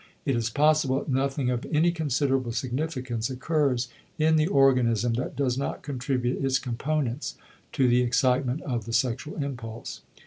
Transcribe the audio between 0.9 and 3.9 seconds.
that nothing of any considerable significance occurs